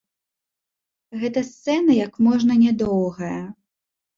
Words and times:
Гэта 1.23 1.39
сцэна 1.51 1.91
як 1.99 2.13
можна 2.29 2.59
нядоўгая. 2.65 3.39